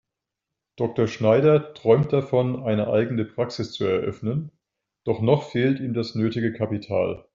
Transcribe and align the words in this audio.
Dr. 0.77 1.05
Schneider 1.07 1.75
träumt 1.75 2.11
davon, 2.11 2.63
eine 2.63 2.87
eigene 2.91 3.23
Praxis 3.23 3.73
zu 3.73 3.83
eröffnen, 3.85 4.51
doch 5.03 5.21
noch 5.21 5.51
fehlt 5.51 5.79
ihm 5.79 5.93
das 5.93 6.15
nötige 6.15 6.53
Kapital. 6.53 7.25